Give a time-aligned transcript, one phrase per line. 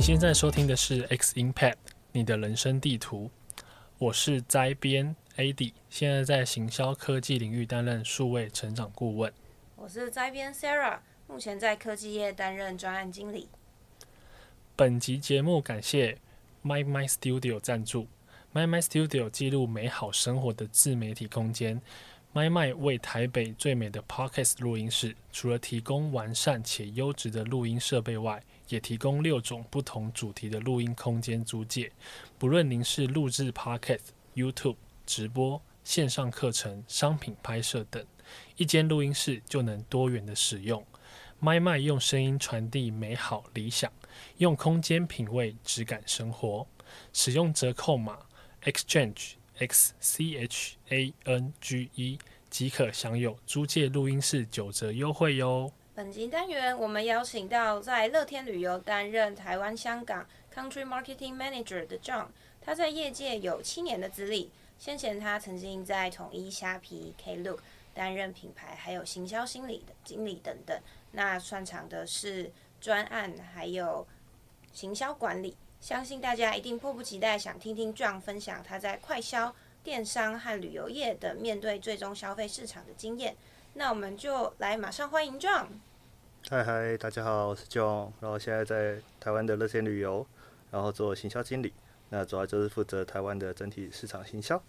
[0.00, 1.72] 你现在收听的是《X Impact》，
[2.12, 3.30] 你的人生地图。
[3.98, 9.30] 我是灾编 AD，现在在行销科技领域担任数位成长顾问。
[9.76, 13.50] 我是灾编 Sarah，目前在科技业担任专案经理。
[14.74, 16.16] 本集节目感谢
[16.64, 18.06] MicMind Studio 赞助。
[18.54, 21.78] MicMind Studio 记录美好生活的自媒体空间。
[22.32, 31.90] Mimai 为台北最美的 Podcast 录音室，除了提供完善且优质的录音设备外，也提供六种不同主题的录音空间租借。
[32.38, 38.06] 不论您是录制 Podcast、YouTube 直播、线上课程、商品拍摄等，
[38.56, 40.86] 一间录音室就能多元的使用。
[41.42, 43.92] Mimai 用声音传递美好理想，
[44.36, 46.64] 用空间品味质感生活。
[47.12, 48.20] 使用折扣码
[48.62, 49.39] Exchange。
[49.60, 55.70] X C H A N G E 即可享有租借录音室九折优惠哟。
[55.94, 62.28] 本集单元我们邀请到在乐天旅游担任台湾香港 Country Marketing Manager 的 John，
[62.62, 64.50] 他在业界有七年的资历。
[64.78, 67.58] 先前他曾经在统一虾皮 Klook
[67.92, 70.80] 担任品牌还有行销经理的经理等等。
[71.12, 74.08] 那擅长的是专案还有
[74.72, 75.54] 行销管理。
[75.80, 83.34] 相信大家一定迫不及待想听听 John 分享他在快消、电商和旅游业等面对最终消费市场的经验。
[83.72, 85.66] 那我们就来马上欢迎 John。
[86.50, 90.26] 嗨嗨，大家好，我是 John，然后现在在台湾的乐天旅游，
[90.70, 91.72] 然后做行销经理。
[92.10, 94.62] 那主要就是负责台湾的整体市场行销。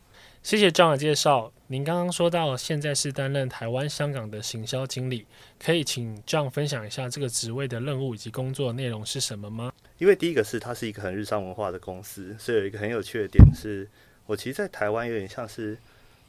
[0.44, 1.52] 谢谢 John 的介绍。
[1.68, 5.26] 您刚刚说到现在是担任台湾、香港的行销经理，
[5.60, 9.74] 可以请 John 分享一下这个职位的任务以及工作内容是什么吗？
[9.98, 13.88] 因为第一个是它是一个很日商文化的公司，所以有一个很有趣的点是，
[14.26, 15.78] 我其实，在台湾有点像是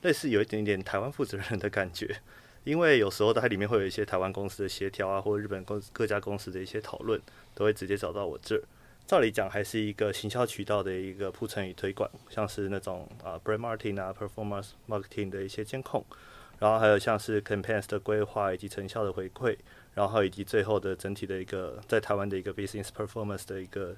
[0.02, 2.16] 类似有一点点台湾负责人的感觉，
[2.64, 7.20] 因为有时候它里面会有一些台湾公司的协调啊，或者日本公各家公司的一些讨论，
[7.54, 8.62] 都会直接找到我这儿。
[9.06, 16.02] 照理讲，还是一个行销渠道的一个铺陈与推广，像是那种啊，brand marketing 啊，performance marketing 的一些监控，
[16.58, 19.56] 然后还有像是 campaigns 的规划以及成效的回馈，
[19.92, 23.94] 然后以及最后的整体的一个在台湾的一个 business performance 的一个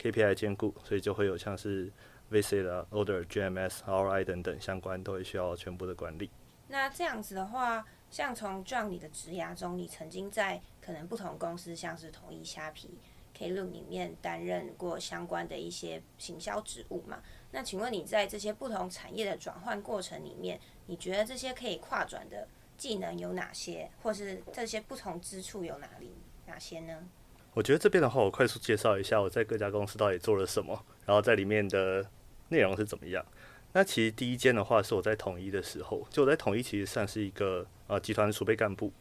[0.00, 1.92] KPI 兼顾，所以就会有像是
[2.30, 6.30] visit 啊，order、GMS、ROI 等等相关都会需要全部的管理。
[6.68, 12.96] 那这样子的话，像从 John 你的职涯中，你曾经在可能不同公司，像是统一虾皮。
[13.36, 17.20] Klook 里面担任过相关的一些行销职务嘛？
[17.50, 22.46] 那请问你在这些不同产业的转换过程里面，你觉得这些可以跨转的
[22.76, 26.12] 技能有哪些，或是这些不同之处有哪里
[26.46, 27.08] 哪些呢？
[27.52, 32.04] 我觉得这边的话，我快速介绍一下我在各家公司到底做了什么，然后在里面的
[32.48, 33.24] 内容是怎么样。
[33.72, 38.92] 那其实第一间的话是我在统一的时候，就我在统一其实算是一个呃集团储备干部，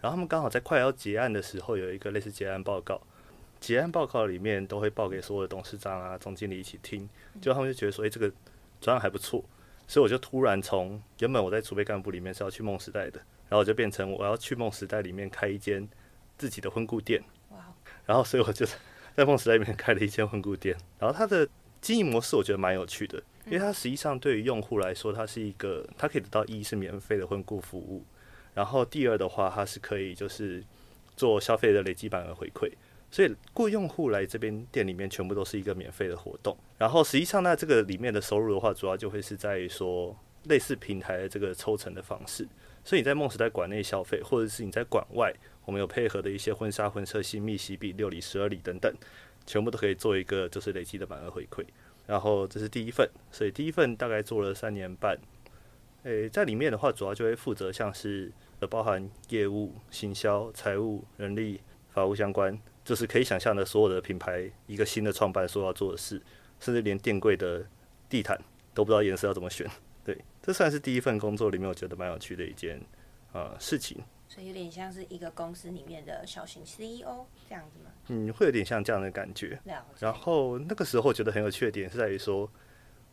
[0.00, 3.00] 然后他们刚好在快要结案的时候有一个类似结案报告。
[3.60, 7.08] 结案报告里面都会报给所有的董事长啊、总经理一起听，
[7.40, 8.32] 就他们就觉得说，诶、欸，这个
[8.80, 9.44] 专案还不错，
[9.86, 15.86] 所以我就突然从原本我在储备干部里面是要去梦时代的，然后我就变成我要去梦时代里面开一间
[16.36, 17.22] 自己的婚顾店，
[18.06, 18.64] 然后所以我就
[19.16, 21.48] 在梦时代里面开了一间婚顾店，然后它的
[21.80, 28.04] 经营模式我觉得蛮有趣的，因为它实际上对于用户来说，它是一个它可以得到一是免费的婚顾服务，
[28.54, 30.62] 然后第二的话，它是可以就是
[31.16, 32.70] 做消费的累积版额回馈。
[33.10, 36.56] 所以，雇用户来这边店里面，全部都是一个免费的活动。
[36.76, 40.14] 然后，实际上呢，这个里面的收入的话，主要就会是在于说
[40.44, 42.46] 类似平台的这个抽成的方式。
[42.84, 45.32] 所以你在梦时代馆内消费，或者是你在馆外，
[45.64, 48.94] 我们有配合的一些婚纱、婚摄、新密、喜比、六礼、十二礼等等，
[49.46, 51.64] 全部都可以做一个就是累积的满额回馈。
[52.06, 55.18] 然后这是第一份，所以第一份大概做了三年半。
[56.04, 58.32] 诶，在里面的话，主要就会负责像是
[58.70, 62.58] 包含业务、行销、财务、人力、法务相关。
[62.88, 66.18] 就是可以想象的，所有的品牌一个新的创办所要做的事，
[66.58, 67.62] 甚至连店柜的
[68.08, 68.40] 地毯
[68.72, 69.70] 都不知道颜色要怎么选。
[70.02, 72.78] 对，这算是第一份工作里面我觉得蛮有趣的一件
[73.30, 73.98] 啊、呃、事情。
[74.26, 77.90] 所以有点像是一个公司里面的小型 CEO 这样子吗？
[78.06, 79.60] 嗯，会有点像这样的感觉。
[79.98, 82.50] 然后那个时候觉得很有趣的点是在于说，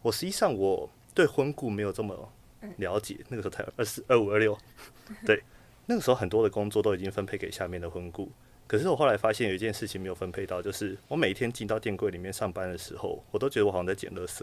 [0.01, 2.31] 我实际上我对婚顾没有这么
[2.77, 4.57] 了解，嗯、那个时候才二四二五二六，
[5.27, 5.44] 对，
[5.88, 8.31] 那个时候很多的工作都已经分配给下面的婚顾。
[8.67, 14.41] 可是我后来发现有一件事情没有分配到，就是我每天进到店柜里面上班的时候，我都觉得我好像在捡垃圾。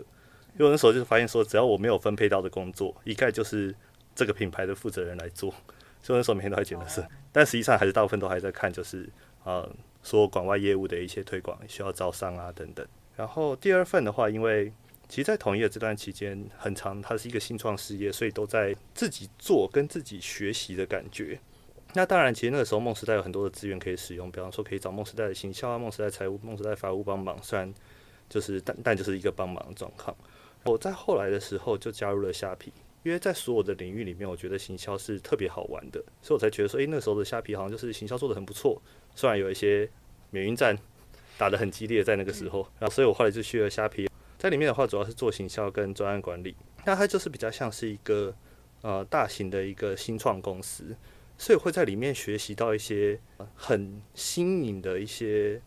[0.59, 3.75] 因为那时候就是发现说，只要我没有分配到的工作，一概就是
[4.15, 5.53] 这个品牌的负责人来做。
[6.03, 9.09] 所以那时候每天都在捡垃圾，但实际上还是大部分都还在看，就是
[9.45, 9.69] 呃，
[10.03, 12.87] 说广外业务的一些推广需要招商啊等等。
[13.17, 14.73] 然后第二份的话，因为
[15.09, 21.39] 其实，在统一的这段期间很长，它是一个新创事业，所以都在自己做跟自己学习的感觉。
[21.95, 27.37] 那当然，其实那个时候梦时代有很多的资源可以使用，比方说可以找梦时代的行销啊、梦时代财务、梦时代法务帮忙。
[27.43, 27.73] 虽然
[28.31, 30.17] 就是但但就是一个帮忙的状况。
[30.65, 32.73] 我在后来的时候就加入了虾皮，
[33.03, 38.81] 因为在所有的领域里面，我觉得行销是特别好玩的，所以我才觉得说，诶、那时候的虾皮好像就是行销做得很不错。
[39.15, 39.87] 虽然有一些
[40.31, 40.75] 免运战
[41.37, 44.09] 打得很激烈，在那个时候，然后所以我后来就去了虾皮，
[44.39, 46.57] 在里面的话主要是做行销跟专案管理。
[46.87, 48.35] 那它就是比较像是一个
[48.81, 50.97] 呃大型的一个新创公司。
[51.43, 53.19] 所以会在里面学习到一些
[53.57, 55.61] 很新颖的一些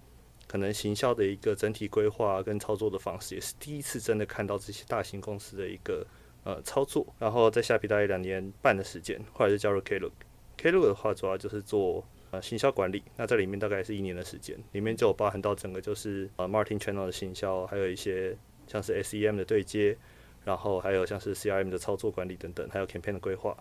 [0.47, 6.07] 可能行销的一个整体规划跟操作的方式，也是第一次真的看到这些大型公司的一个
[6.45, 7.05] 呃操作。
[7.19, 10.13] 然后在下皮大概两年半的时间，后来就加入 Klook。
[10.57, 19.97] Klook 的话主要就是做呃行销管理，那在里面大概是一年的时间，里面就有包含到整个就是呃 Martin Channel 的行销，还有一些像是 SEM 的对接，
[20.45, 23.53] 然后还有像是 CRM 的操作管理等等，还有 Campaign 的规划。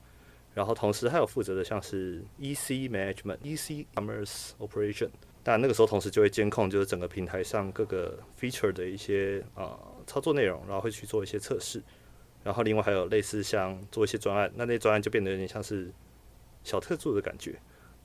[0.55, 5.11] 然后同时还有负责的像是 EC Management、EC Commerce Operation，
[5.43, 11.83] 但那个时候同时就会监控就是整个平台上各个 feature 的一些啊、呃、操作内容，然后会去做一些测试。
[12.45, 15.93] 然后另外还有类似像做一些专案，那那专案就变得有点像是
[16.63, 17.51] 小特助的感觉，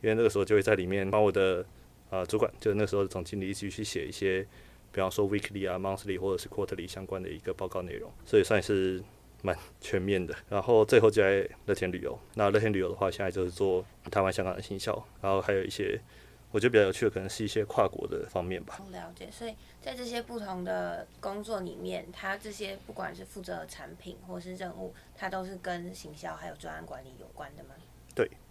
[0.01, 1.62] 因为那个时候就会在里面帮我的
[2.10, 4.42] 啊、呃、主管，就是那时候的总经理一起去写一些，
[4.92, 9.04] 比方说 weekly 啊、monthly 或者是 quarterly 相关的一个报告内容，所以算是。
[9.41, 12.18] 蛮全面的，然后最后就在乐天旅游。
[12.36, 16.00] 那乐天旅游的话，现在就是做台湾、香港的行销，然后还有一些
[16.51, 18.80] 我觉得比较有趣的，可能是一些跨国的方面吧。
[18.91, 27.69] 了解，所以在这些不同的工作里面，他这些不管是负责产品或是任务，他都是跟行销还有专案管理有关的吗？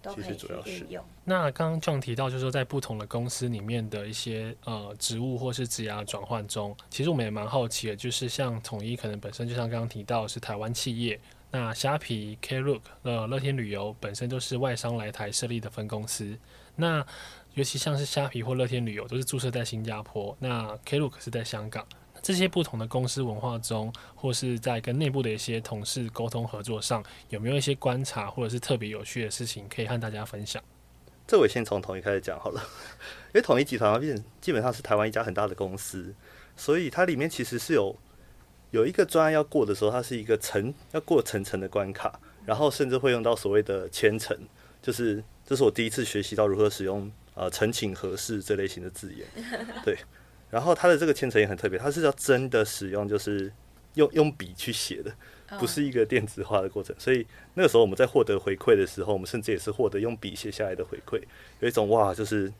[0.01, 1.05] 对，都可以去运用。
[1.25, 16.39] 那刚刚 John 提到，就是说在不同的公司里面的一些呃职务或是职涯转换中，其实我们也蛮好奇的，就是像统一可能本身就像刚刚提到是台湾企业，那虾皮、Klook、呃乐天旅游本身都是外商来台设立的分公司，
[16.77, 17.05] 那
[17.55, 21.85] 尤其像是虾皮或乐天旅游都是注册在新加坡，那 Klook 是在香港。
[22.29, 30.63] 这些不同的公司文化中，或是在跟内部的一些同事沟通合作上，有没有一些观察或者是特别有趣的事情可以和大家分享？
[31.27, 32.61] 这我先从统一开始讲好了，
[33.33, 36.15] 因为统一集团变基本上是台湾一家很大的公司，
[36.55, 37.97] 所以它里面其实是有
[38.73, 44.37] 有一个专案要过的时候，它是一个层要过层层的关卡，然后甚至会用到所谓的千层，
[44.83, 49.27] 就是这是我第一次学习到如何使用呃呈请合适这类型的字眼，
[49.83, 49.97] 对。
[50.51, 53.53] 然后它的这个签呈也很特别，它是要真的使用，就是
[53.95, 55.13] 用用笔去写的，
[55.59, 56.97] 不是一个电子化的过程。
[56.99, 61.23] 所以那个时候我们在获得回馈的时候，我们甚至也是获得用笔写下来的回馈，
[61.61, 62.51] 有一种哇，就是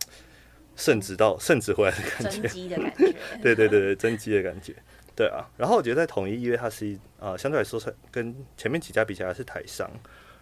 [0.77, 3.15] 圣旨到圣旨回来的感觉，真迹的感觉。
[3.43, 4.75] 对对对对，真机的感觉。
[5.17, 9.91] 对啊，然后我觉得在统一，因为它是啊、呃，相对来说是跟前面几家比起来是台商。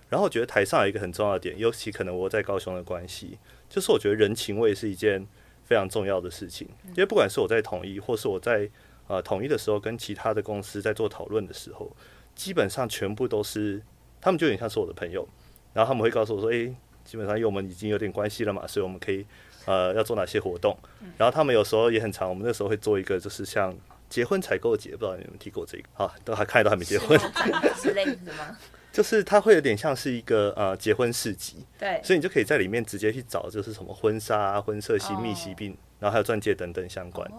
[0.09, 3.39] 然后我觉得台上有一个很重要的点，尤其可能我在高雄的关系，
[3.69, 5.25] 就是我觉得人情味是一件。
[5.67, 8.71] 非常重要的事情，因为不管是我在统一，或是我在
[9.09, 11.91] 呃统一的时候，跟其他的公司在做讨论的时候，
[12.35, 13.83] 基本上全部都是
[14.21, 15.29] 他们就有点像是我的朋友，
[15.75, 19.27] 然后他们会告诉我说：“诶、欸，基本上因为我们已经有点关系了嘛，所以我们可以
[19.65, 20.77] 呃要做哪些活动。”
[21.19, 23.77] 然后他们有时候也很长，我们那时候会做一个就是像
[24.09, 26.15] 结婚采购节，不知道你们提过这个啊？
[26.25, 27.19] 都还看都还没结婚
[27.83, 28.57] 之类的吗？
[28.97, 37.31] 就是它会有点像是一个呃结婚市集，对，所以你就可以在里面直接去找，就是什么婚纱啊、婚摄、新秘、喜饼，然后还有钻戒等等相关。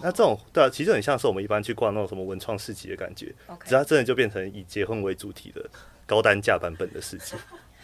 [0.00, 3.32] 那这种对啊，其实很像是我们一般去逛那种什么文创市集的感觉，
[3.64, 5.64] 只要真的就变成以结婚为主题的
[6.04, 7.36] 高单价版本的市集。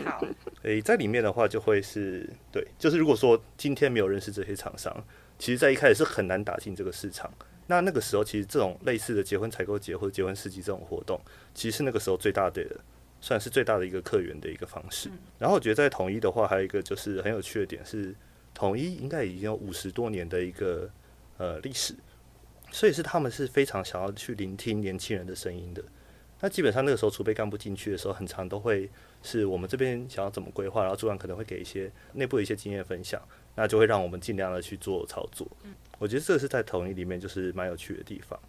[0.04, 0.20] 好，
[0.64, 4.92] 诶，在里面的话就会是对，就是如果说今天没有认识这些厂商，
[5.38, 7.32] 其实在一开始是很难打进这个市场。
[7.68, 11.20] 那那个时候，其实这种类似的结婚采购节或者结婚市集这种活动，
[11.54, 12.66] 其实是那个时候最大的。
[13.20, 15.10] 算是最大的一个客源的一个方式。
[15.38, 18.14] 然后我觉得在统一的话，还有一个就是很有趣的点是，
[18.54, 20.90] 统一应该已经有五十多年的一个
[21.38, 21.94] 呃历史，
[22.70, 25.82] 所以是他们是非常想要去聆听年轻人的声音的。
[26.42, 28.88] 那基本上那个时候储备干部进去的时候，很常都会
[29.22, 33.20] 是我们这边想要怎么规划，然后主管可能会给一些内部的一些经验分享，
[33.54, 35.46] 那就会让我们尽量的去做操作。
[35.98, 38.40] 我觉得这个是在统一里面就是蛮有趣的地方。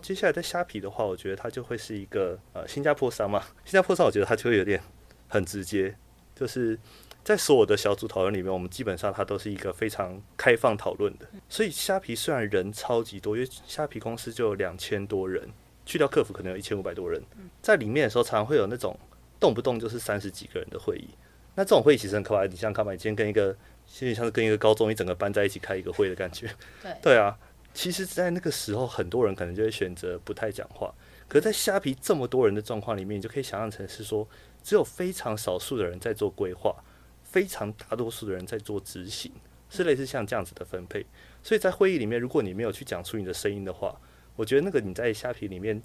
[0.00, 3.42] 接下来在虾皮的话，我觉得它就会是一个呃新加坡商嘛。
[3.64, 4.80] 新加坡商，我觉得它就会有点
[5.28, 5.94] 很直接，
[6.34, 6.78] 就是
[7.22, 11.28] 在所有的小组讨论里面，我们基本上它都是一个非常开放讨论的。
[11.48, 15.48] 所以虾皮虽然人超级多，因为虾皮公司就有两千多人，
[15.84, 17.22] 去掉客服可能有一千五百多人，
[17.62, 18.98] 在里面的时候，常常会有那种
[19.38, 21.08] 动不动就是三十几个人的会议。
[21.54, 23.54] 那这种会议其实很可怕，你像看嘛，你今天跟一个，
[23.86, 26.48] 其实像是跟一个高中一整个班在一起开一个会的感觉。
[26.82, 27.36] 对，对啊。
[27.72, 30.92] 其实，在那个时候，很多人可能就会选择不太讲话。
[31.28, 34.28] 可是，在虾皮这么多人的状况里面，你就可以想象成是说，
[34.62, 36.74] 只有非常少数的人在做规划，
[37.22, 39.30] 非常大多数的人在做执行，
[39.70, 41.06] 是类似像这样子的分配。
[41.42, 43.98] 所以在会议里面，如果你没有去讲出你的声音的话，
[44.34, 45.80] 我觉得那个你在虾皮里面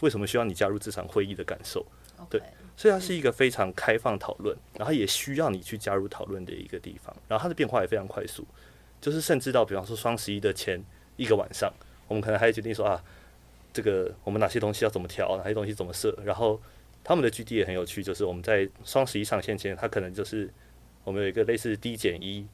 [0.00, 1.84] 为什么需要你加入这场会议的感受？
[2.28, 2.38] 对，
[2.76, 7.16] 所以它是一个非常开放讨论，然后也需要你去加入讨论的一个地方。
[7.26, 8.46] 然后它的变化也非常快速，
[9.00, 10.84] 就是甚至到比方说双十一的前
[11.20, 11.70] 一个晚上，
[12.08, 13.02] 我们可能还决定说啊，
[13.72, 16.18] 这个我们哪些东西要怎么调，哪些东西怎么设。
[16.24, 16.60] 然后
[17.04, 20.50] 他们的 GD 也很有趣，就是我们在双十一上线前，它可能就是
[21.04, 22.46] 我们有一个类似 D 减一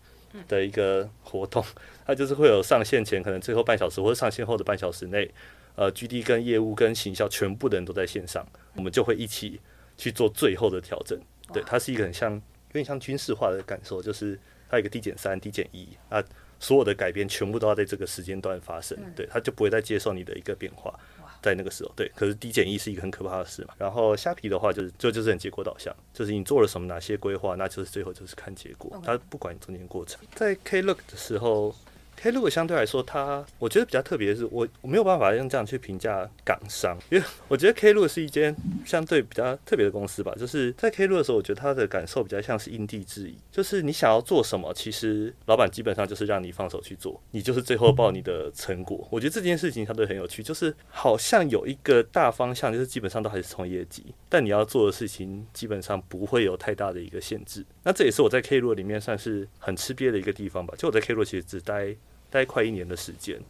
[0.48, 1.64] 的一个活动，
[2.04, 5.30] 它就是会有上线前可能最后半小时或者上线后的半小时内。
[5.76, 8.46] 呃，GD 跟业务跟行销全部的人都在线上，
[8.76, 9.60] 我们就会一起
[9.98, 11.20] 去做最后的调整。
[11.52, 16.24] 对，它是一个很像有点像军事化的感受，就是它有一个 D 减三、D 减一啊，
[16.58, 18.96] 所有的改变全部都要在这个时间段发生。
[19.14, 20.98] 对，他就不会再接受你的一个变化，
[21.42, 21.92] 在那个时候。
[21.96, 23.74] 对，可是低减一是一个很可怕的事嘛。
[23.78, 29.00] 然后虾皮的话，就是就就是很结果导向，就是你做了什么哪些规划，那就是最后就是看结果。
[29.04, 31.74] 他不管你中间过程，在 Klook 的时候。
[32.20, 38.54] Klook 相对来说，它我觉得比较特别的是，我我没有办法用这样去评价港商，因为我觉得 Klook 是一间
[38.84, 40.34] 相对比较特别的公司吧。
[40.38, 49.06] 就是在 K 路的时候，我觉得他的感受比较像是因地制宜，就是你想要做什么，其实老板基本上就是让你放手去做，你就是最后报你的成果。
[49.10, 57.64] 我觉得这件事情相对很有趣，就是好像有一个大方向，就是基本上都还是从业绩，但你要做的事情基本上不会有太大的一个限制。
[57.84, 60.74] 那这也是我在 K 路里面算是很吃瘪的一个地方吧。
[60.76, 61.94] 就我在 K 路其实只待。
[62.30, 63.40] 待快一年的时间，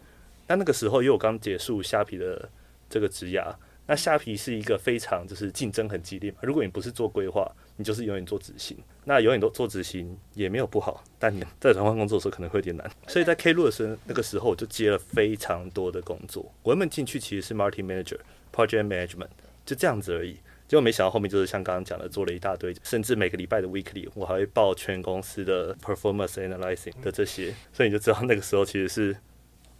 [0.46, 2.48] 那那个时候因为我刚结束虾皮的
[2.88, 3.54] 这个职涯，
[3.86, 6.38] 那虾皮是一个非常就是竞争很激烈嘛。
[6.42, 8.76] 如果你不是做规划，你就是永远做执行。
[9.04, 12.90] 那永远都做执行也没有不好，但你在转换工作的时候可能会有点难。
[13.06, 16.52] 所以在 Klook 的时候，那个时候我就接了非常多的工作。
[16.62, 18.18] 我原本进去其实是 Marketing Manager、
[18.52, 19.28] Project Management，
[19.64, 20.36] 就这样子而已。
[20.68, 29.16] 结果没想到后面就是像刚刚讲的，做了一大堆，甚至每个礼拜的 Weekly，我还会报全公司的 Performance Analyzing 的这些，所以你就知道那个时候其实是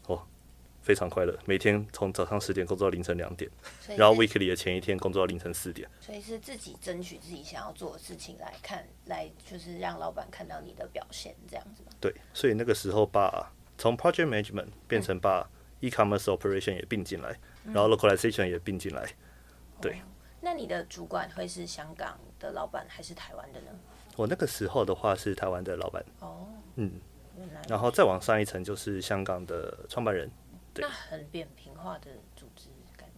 [0.07, 0.23] 哦
[0.83, 3.51] 非常快乐，每天从早上十点工作到凌晨两点，
[3.97, 5.89] 然后 Weekly 的前一天工作到凌晨四点。
[6.01, 11.91] 所以是自己争取自己想要做的事情来看，来就是让老板看到你的表现这样子吗？
[12.01, 15.51] 对，所以那个时候把从 Project Management 变成把
[15.81, 19.05] E-commerce Operation 也并进来，然后 Localization 也并进来，
[19.83, 20.01] 对。
[20.47, 23.67] 那你的主管会是香港的老板还是台湾的呢？
[24.15, 26.05] 我那个时候的话是台湾的老板。
[26.21, 26.93] 哦，嗯，
[27.69, 30.31] 然后再往上一层就是香港的创办人。
[30.73, 33.15] 对，那很扁平化的组织感觉。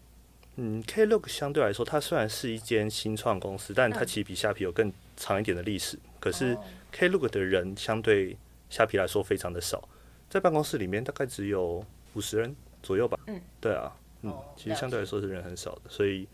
[0.56, 5.98] 嗯，Klook 相对来说，它虽然是一间新创公司，但它其实比虾皮有更长一点的历史。
[5.98, 6.56] 嗯、可是
[6.90, 8.38] Klook 的人相对
[8.70, 9.86] 虾皮来说非常的少，
[10.30, 13.20] 在办公室里面大概只有五十人左右吧。
[13.26, 16.26] 嗯，对啊，嗯，其实相对来说是人很少的，所以。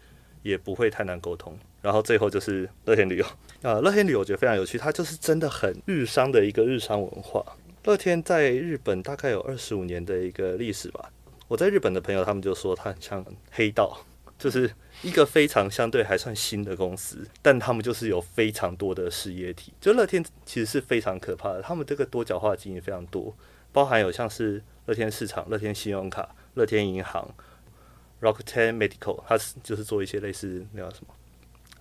[0.44, 3.24] 也不会太难沟通，然后最后就是乐天旅游
[3.62, 7.42] 啊，乐天旅游我觉得非常有趣，它就是真的很日商的一个日商文化。
[7.84, 11.10] 乐天在日本大概有二十五年的一个历史吧。
[11.48, 13.98] 我在日本的朋友他们就说它很像黑道，
[14.38, 14.70] 就是
[15.00, 19.72] 一个非常相对还算新的公司，但他们就是有非常多的事业体。
[19.80, 23.34] 就乐天其实是非常可怕的，他们这个多角化经营非常多，
[23.72, 27.34] 包含有像是乐天市场、乐天信用卡、乐天银行。
[28.20, 31.14] Rakuten Medical，它是就是做一些类似那叫什么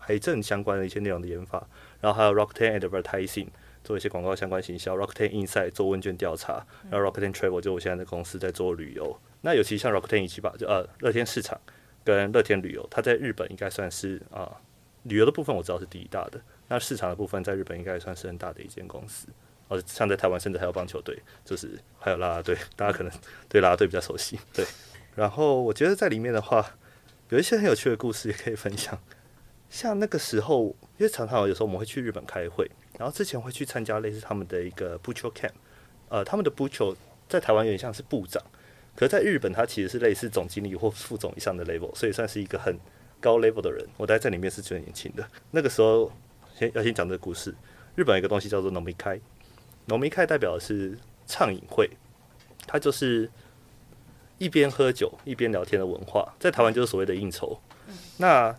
[0.08, 1.66] 癌症相关的一些内容的研发，
[2.02, 3.48] 然后还有 Rakuten Advertising
[3.84, 9.18] 做一些广告相关行销，Rakuten Insight 做问卷调查，然后 Rakuten Travel 就我现在的公司在做旅游。
[9.42, 11.60] 那尤其像 Rakuten 一七八，就呃乐天市场
[12.04, 14.58] 跟乐天旅游，它在日本应该算是啊、呃、
[15.04, 19.28] 旅游的部分我知道是第一大的，那市场的部分在日本应该算是很大的一间公司。
[19.70, 23.13] 哦，像在台湾甚至还有棒球队，就是还有啦啦队，大家可能
[23.48, 24.66] 对啦啦队比较熟悉，对。
[25.15, 26.75] 然后我觉得在里面的话，
[27.29, 28.98] 有一些很有趣的故事也可以分享。
[29.70, 35.51] 像那个时候，因为常常有时候我们会去日本开会，然后之前会去参加类似他们的一个 Bucho Camp，
[36.10, 36.96] 呃，他们的 Bucho
[37.27, 38.41] 在台湾有点像是部长，
[38.96, 42.77] 可是在日本他其实是类似总经理或副总以上的 level，所以算是一个很
[43.20, 43.84] 高 level 的人。
[43.98, 45.27] 我待在里面是最年轻的。
[45.51, 46.12] 那个时候
[46.55, 47.53] 先要先讲这个故事。
[47.96, 49.20] 日本有一个东西叫做农民开，
[49.86, 51.89] 农民开代表的是畅饮会，
[52.65, 53.29] 它就是。
[54.43, 57.61] 一边喝酒一边聊天的文化，在台湾就是所谓的应酬。
[58.19, 58.55] 那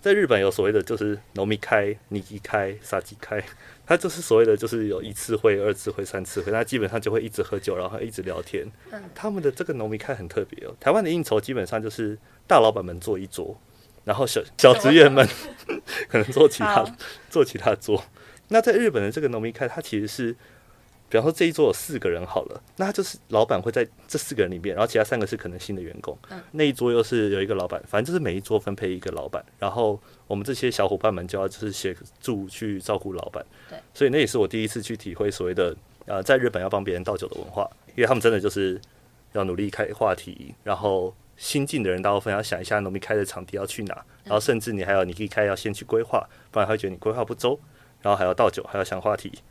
[0.00, 3.44] 在日本有所谓的就是饮み会、二次会、三次会，
[3.86, 8.66] 它就是所谓的就是有一次会、二次会、三次会，那基本上就会一直喝酒，然后一直聊天。
[9.14, 10.74] 他们的这个饮み会很特别哦。
[10.80, 12.18] 台湾的应酬基本上就是
[12.48, 13.56] 大老板们坐一桌，
[14.04, 15.24] 然后小小职员们
[16.08, 16.84] 可能坐其他
[17.30, 18.02] 坐其他桌。
[18.48, 20.34] 那在日本的这个饮み会，它其实是
[21.09, 26.17] 比方说这一桌有四个人好了，那就是老板会在这四个人里面，然后其他三个是可能新的员工。
[26.29, 33.45] 嗯，那一桌又是有一个老板，反正就是每一桌分配一个老板，然后我们这些小伙伴们就要就是协助去照顾老板。
[33.69, 38.79] 对，所以那也是我第一次去体会所谓的呃，在日本要帮别人倒酒的文化，因为他们真的就是
[39.31, 43.93] 要努力开话题，然后新进的人大部分要想一下农民开的场地要去哪，
[44.25, 47.57] 然后甚至你还要你可以开要先去规划，不然他会觉得你规划不周，
[48.01, 49.41] 然后还要倒酒，还要想话题，对。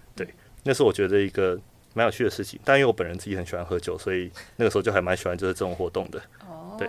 [0.67, 1.59] 那是我觉得一个
[1.95, 6.21] 蛮有趣的事情，但因为我本人自己很喜欢喝酒，所以那个时候就还蛮喜欢就是这种活动的。
[6.41, 6.87] 哦对，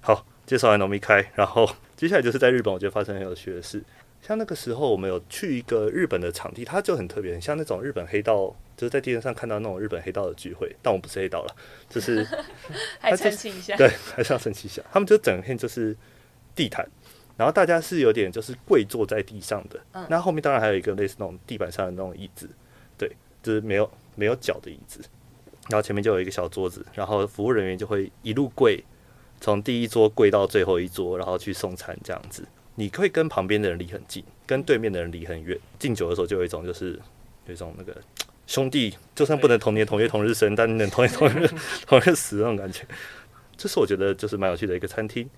[0.00, 3.82] 好，介绍完农民开，然后 接下来就是在日本，我觉得发生很有趣的事。
[4.20, 11.56] 像那个时候，我们有去一个日本的场地，它就很特别，很像那种日本黑道，就是在电视上看到那种日本黑道的聚会，但我不是黑道了，
[11.88, 12.24] 就是
[13.00, 15.96] 还澄清一下，对，还是要澄清一下，他们就整片就是
[16.54, 16.86] 地毯，
[17.36, 22.48] 然后大家是有点就是跪坐在地上的，嗯那后面当然还有一个类似那种地板上的那种椅子。
[23.42, 25.00] 就是没有没有脚的椅子，
[25.68, 28.82] 然后前面就有一个小桌子，然后服务人员就会一路跪，
[29.40, 32.46] 从第一桌跪到最后一桌，然后去送餐这样子。
[32.76, 35.58] 你可以跟旁边的人离很近，跟对面的人离很远。
[35.78, 36.98] 敬酒的时候就有一种就是
[37.46, 37.94] 有一种那个
[38.46, 41.48] 兄弟，就算不能同年同月同日生，但能同年同日
[41.86, 42.86] 同日死那种感觉。
[43.56, 45.28] 这是我觉得就是蛮有趣的一个餐厅。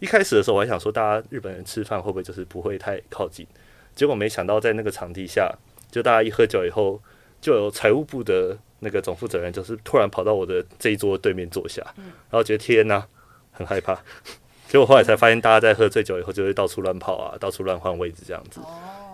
[0.00, 3.46] 一开始的时候我还想说，大家日本人吃饭会不会就是不会太靠近？
[3.94, 5.54] 结果没想到在那个场地下，
[5.90, 7.00] 就大家一喝酒以后。
[7.44, 13.04] 就有财务部的那个总负责人，就是突然跑到我的这一桌对面坐下，然后觉得天呐，
[13.52, 13.94] 很害怕。
[14.66, 18.62] 结果后来才发现，大家在喝醉酒以后就会到处乱跑啊，到处乱换位置这样子，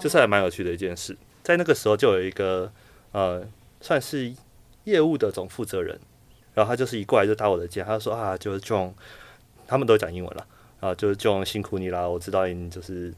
[0.01, 1.17] 就是还蛮有趣的一件事。
[1.43, 2.71] 在那个时候，就有一个
[3.11, 3.45] 呃，
[3.81, 4.33] 算是
[4.85, 5.99] 业务的总负责人，
[6.55, 8.93] 然后他就是一过来就搭我的肩，他就说啊，就是 John，
[9.67, 10.47] 他们都讲英文了
[10.79, 13.13] 啊，就是 John 辛苦你啦，我知道你就是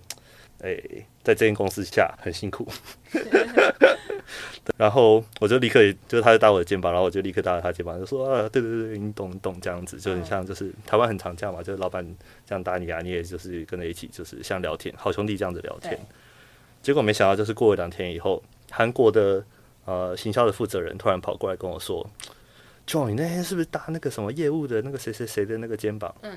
[0.62, 0.76] 哎，
[1.22, 2.66] 在这间公司下很辛苦。
[4.76, 12.04] 然后我就立刻，就是他就搭我的肩膀，然后我就立刻搭了他肩膀，就说啊，对对对，你懂你懂这样子，就很像就是台湾很常这样嘛，就是老板
[12.46, 15.98] 这样搭你啊，你也就是跟着一起，就是像聊天，好兄弟这样子聊天。
[16.80, 19.44] 结果没想到，就是过了两天以后，韩国的
[19.84, 22.08] 呃行销的负责人突然跑过来跟我说
[22.86, 26.14] ，John，你那天是不是搭那个什么业务的那个谁谁谁的那个肩膀？
[26.22, 26.36] 嗯，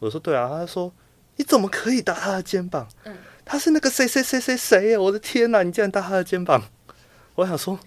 [0.00, 0.92] 我说对啊，他说
[1.36, 2.88] 你怎么可以搭他的肩膀？
[3.04, 6.60] 嗯，他是那个谁谁谁谁谁呀，我的天呐，你竟然搭他的肩膀！
[7.36, 7.78] 我想说，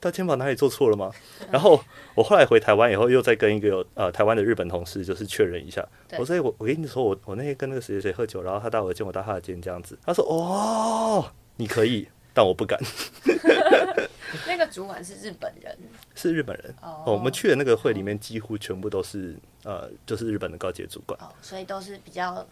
[0.00, 1.10] 他肩膀哪里做错了吗？
[1.50, 1.82] 然后
[2.14, 5.84] 我后来回台湾以后，又再跟一个有呃台湾的日本同事就是确认一下。
[6.16, 12.78] 我说：“我我跟你说，我我那天跟那个谁谁谁喝酒，然后他搭我的肩，我搭他的肩这样子。”他说：“哦，你可以，但我不敢。
[14.46, 15.76] ”那个主管是日本人，
[16.14, 16.72] 是日本人。
[16.80, 21.18] 哦，我们去的那个会里面几乎全部都是呃，就是日本的高级主管。
[21.20, 22.46] 哦，所以都是比较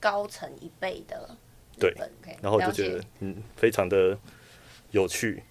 [0.00, 1.28] 高层一辈的。
[1.78, 1.94] 对，
[2.40, 4.16] 然后我就觉得嗯，非常的
[4.90, 5.42] 有趣。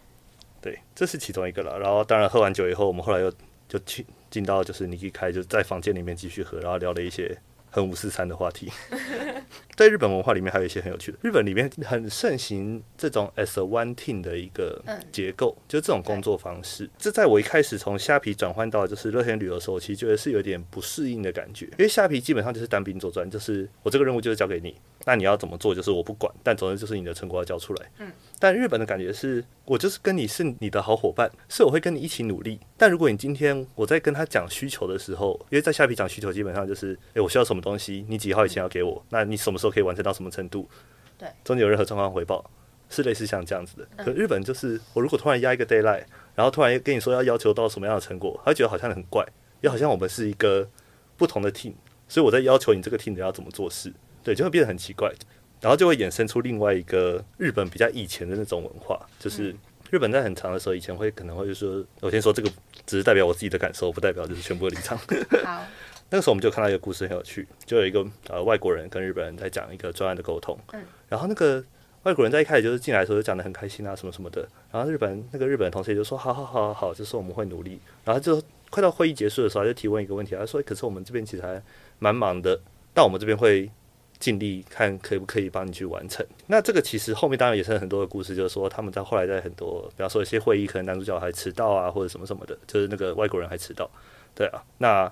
[0.62, 1.77] 对，这是其中一个了。
[1.77, 3.29] 然后，当然喝完酒以后，我们后来又
[3.67, 7.38] 就去进到就是你可以开，就在房间里面继续喝，然后聊了一些
[7.69, 8.71] 很五四三的话题。
[9.75, 11.17] 在日本文化里面，还有一些很有趣的。
[11.21, 14.81] 日本里面很盛行这种 as a one team 的一个
[15.12, 16.89] 结构，就是这种工作方式。
[16.97, 21.65] 这在我一开始从虾皮转换到就是乐天旅游的时候，其实觉得是有点不适应的感觉。
[21.65, 24.75] 因为虾皮基本上就是单兵作战，就是我这个任务就是交给你。
[25.06, 27.92] 那你要怎么做，就是我不管，但总之就是你的成果要交出来。
[28.00, 32.60] 嗯，但日本的感觉是，我就是跟你是你的好伙伴，是我会跟你一起努力。
[32.78, 40.68] 但如果你今天我在跟他讲需求的时候，因为在下皮讲需求，基本上就是，诶，我需要什么东西，你几号以前要给我，那你什么时候可以完成到什么程度？
[41.18, 42.50] 对，中间有任何状况回报，
[42.89, 44.04] 是类似像这样子的。
[44.04, 49.26] 可日本就是，我如果突然压一个 d a y l i g h t 然后突然跟你说要要求到什么样的成果，他会觉得好像很怪，
[49.62, 50.68] 又好像我们是一个
[51.18, 51.74] 不同的 team，
[52.08, 55.12] 所以我在要求你这个 team 的要怎么做事，对，就会变得很奇怪。
[55.62, 59.55] 然后就会衍生出另外一个日本比较以前的那种文化，就是
[59.89, 62.49] 日本在很长的时候，以前会可能会就说，我先说这个
[62.86, 64.97] 只是代表我自己的感受，不代表就是全部的立场。
[65.45, 65.63] 好，
[66.09, 71.63] 那个时候我们就看到一个故事很有趣，就有一个呃外国人跟日本人在讲一个专案的沟通，嗯，然后那个
[72.03, 81.63] 外国人在一开始就是进来的时候就讲得很开心啊什么什么的，然后日本那个日本同事也就说好好好好好，就是我们会努力，然后就快到会议结束的时候，他就提问一个问题，他说可是我们这边其实还
[81.99, 82.59] 蛮忙的，
[82.93, 83.71] 但我们这边会。
[84.19, 86.26] 尽力看可不可以帮你去完成。
[86.47, 93.89] 那这个其实后面当然也是很多的故事，就是说他们在后来在很多，比方说一些会议，可能男主角还迟到啊，或者什么什么的，就是那个外国人还迟到，
[94.34, 94.63] 对啊。
[94.78, 95.12] 那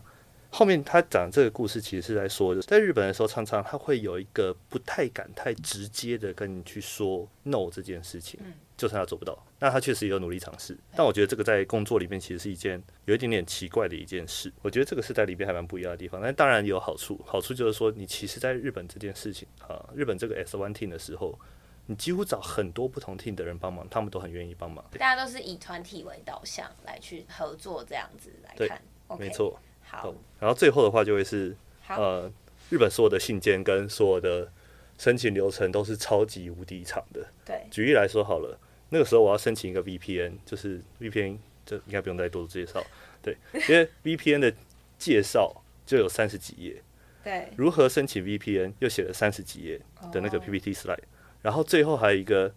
[0.52, 8.40] 后面他讲这个故事，其实是在说，在日本的时候，常常他会有一个不太敢太直接的跟你去说 no 这件事情。
[8.76, 10.76] 就算他做不到，那他确实也有努力尝试。
[10.96, 14.52] 但我觉得这个在工作里面其实是一件有一点点奇怪的一件事。
[14.64, 16.20] 我觉得这个是在里边还蛮不一样的地方。
[16.20, 21.38] 但当然有好处，好处就是说你其实在日本这件事情啊，日本这个 as one team 的时候，
[21.86, 24.84] 你几乎找很多不同 team 的人帮忙，他们都很愿意帮忙。
[24.94, 28.82] 大家都是以团体为导向来去合作，这样子来看，
[29.20, 29.60] 没错。
[29.92, 31.56] 好，然后最后的话就会是，
[31.90, 32.32] 呃，
[32.70, 34.50] 日本所有的信件跟所有的
[34.98, 37.28] 申请流程都是超级无敌长的。
[37.46, 38.58] 对，举例来说好了，
[38.90, 42.82] 那个时候我要申请一个 VPN，就是 VPN，这应该不用再多介绍。
[43.22, 43.38] 对，
[43.70, 44.54] 因为 VPN 的
[44.98, 46.82] 介绍就有三十几页。
[47.24, 49.80] 对，如何申请 VPN 又写了三十几页
[50.12, 51.00] 的那个 PPT slide，、oh.
[51.44, 52.52] 然后最后还有一个，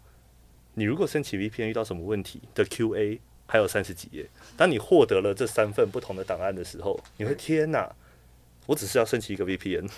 [0.74, 3.18] 你如果申请 VPN 遇到什么问题的 QA，
[3.54, 4.28] 还有三十几页。
[4.56, 7.88] 当你获得了这三份不同的档案的时候，你会天哪！
[8.66, 9.88] 我只是要申请一个 VPN，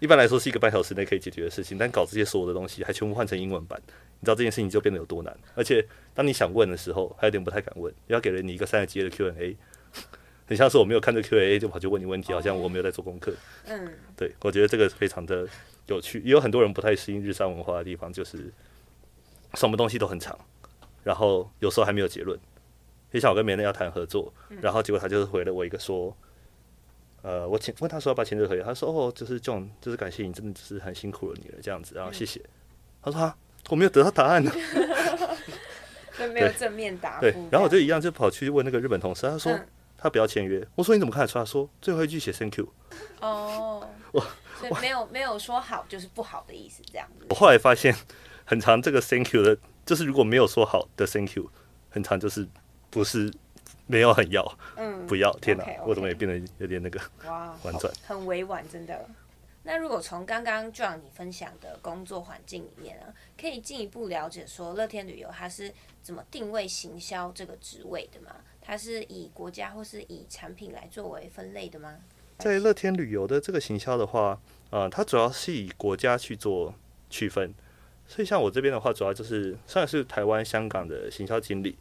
[0.00, 5.32] 一般来说是一个半小时内可以解决的事情，但搞这些所有的东西还全部换成英文版，你知道这件事情就变得有多难。
[5.54, 9.56] 而且当你想问的时候，还有点不太敢问，要给了你一个三十几页的 Q&A。
[10.48, 13.32] 很像是我没有看这 Q&A 就跑去问你问题，好像我没有在做功课。
[13.68, 15.46] 嗯，对，我觉得这个非常的
[15.86, 18.52] 有趣，也有很多人不太适应日商文化的地方，就是
[19.54, 20.36] 什么东西都很长，
[21.04, 22.36] 然后有时候还没有结论。
[23.12, 26.16] 就像我跟别人要谈合作，然后结果他就是回了我一个说，
[27.22, 32.40] 呃，我请问他说要不要签这个合约，他说哦，就是 John，就是感谢你，真的就是很辛苦了你了这样子，然后谢谢。
[33.02, 33.36] 他说啊，
[33.70, 34.52] 我没有得到答案呢。
[36.16, 37.22] 对，没有正面答复。
[37.22, 39.58] 对，然后我就一样就跑去问那个日本同事，他说。
[40.00, 41.44] 他不要签约，我说你怎么看得出来？
[41.44, 42.72] 说最后一句写 Thank you。
[43.20, 44.20] 哦，我
[44.56, 47.26] 所以没有没有说好就是不好的意思，这样子。
[47.30, 47.92] 我后来发现，
[48.44, 51.50] 很长这个 Thank you 的，就是如果没有说好的 Thank you，
[51.90, 52.46] 很长就是
[52.90, 53.32] 不是
[53.86, 55.32] 没有很要，嗯，不要。
[55.40, 55.84] 天哪，okay, okay.
[55.86, 59.06] 我怎么也变得有点那个哇，婉转，很委婉，真的。
[59.64, 65.70] 那如果从刚刚 John 你分享的工作环境里面啊，可以进一步了解说乐天旅游它是
[66.00, 68.36] 怎么定位行销这个职位的吗？
[68.62, 71.96] 它是以国家或是以产品来作为分类的吗？
[72.38, 76.74] 在乐天旅游的这个行销的话，呃，它主要是以国家去做
[77.10, 77.52] 区分。
[78.06, 81.76] 所以像我这边的话，主要就是算是台湾、香港的行销经理。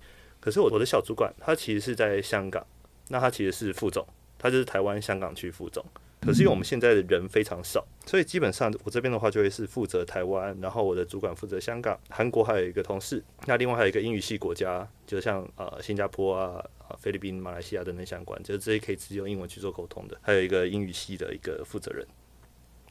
[0.48, 2.66] 可是我我的小主管他其实是在香港，
[3.10, 4.08] 那他其实是副总，
[4.40, 5.86] 他就是台湾、香港区副总。
[6.22, 13.22] 可是因为我们现在的人非常少，所以基本上我这边的话就会是负责台湾，然后我的主管负责香港、韩国，还有一个同事。
[13.46, 20.18] 那另外还有一个英语系国家，就像呃新加坡啊、啊菲律宾、马来西亚等等相关，就是这些可以直接用英文去做沟通的。
[20.22, 22.08] 还有一个英语系的一个负责人。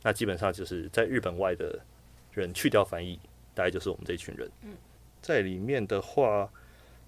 [0.03, 1.81] 那基本上就是在日本外的
[2.33, 3.19] 人去掉翻译，
[3.55, 4.47] 大概就是我们这一群人。
[5.23, 6.49] 在里面的话，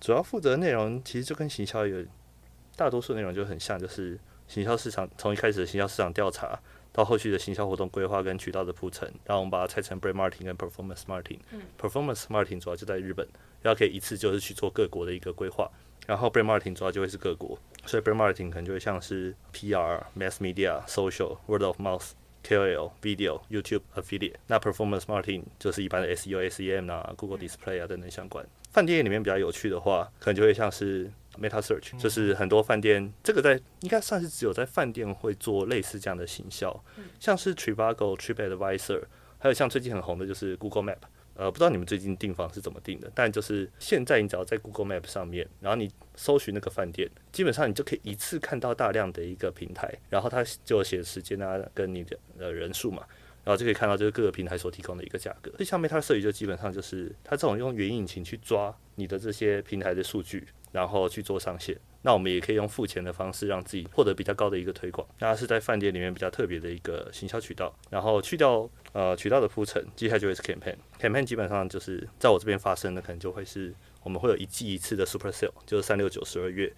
[0.00, 2.04] 主要负责的内容其实就跟行销有
[2.76, 4.18] 大多数内容就很像，就是。
[4.48, 6.58] 行销市场从一开始的行销市场调查，
[6.90, 11.38] 到后续的行销活动规划跟渠道的铺陈，然后我们把它拆成 brand marketing 跟 performance marketing。
[11.50, 11.60] 嗯。
[11.78, 13.28] performance marketing 主要就在日本，
[13.60, 15.70] 然后可以一次就是去做各国的一个规划，
[16.06, 22.12] 然后 brand marketing 主要就会是各国，所以 brand marketing 可能就会像是 PR、mass media、social、word of mouth、
[22.48, 24.34] KOL、video、YouTube、affiliate。
[24.46, 28.46] 那 performance marketing 就是一般的 SEO、SEM 啊、Google Display 啊等等相关。
[28.70, 31.10] 饭店业里面比较有趣的话，可能就会像是。
[31.40, 36.84] Meta Search 就是很多饭店，这个在应该算是只有在饭店会做类似这样的行销，
[37.20, 39.04] 像是 Trivago、TripAdvisor，
[39.38, 40.96] 还有像最近很红的就是 Google Map。
[41.38, 43.08] 呃，不知道你们最近订房是怎么订的？
[43.14, 53.04] 但就是现在你只要在 Google Map 上面，然后你搜寻那个饭店，基本上你就可以一次看到大量的一个平台，然后它就写时间啊，跟你的呃人数嘛，
[53.44, 55.50] 然后就可以看到就是各个平台所提供的一个价格。
[55.52, 60.48] 所以像 Meta Search 就基本上就是它这种用云引擎去抓你的这些平台的数据。
[60.70, 61.74] 然后去做上线，
[62.08, 65.06] 那我们也可以用付钱的方式让自己获得比较高的一个推广。
[65.18, 67.70] 那是在饭店里面比较特别的一个行销渠道。
[67.90, 70.74] 然后去掉呃渠道的铺陈，接下来就会是 campaign。
[70.98, 76.72] campaign 基本上就是在我这边发生的，可能就会是我们会有一季一次的 super sale，就是三六九十二月。